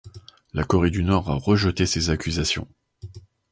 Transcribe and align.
La 0.55 0.63
Corée 0.63 0.89
du 0.89 1.03
Nord 1.03 1.29
a 1.29 1.35
rejeté 1.35 1.85
ces 1.85 2.09
accusations. 2.09 2.67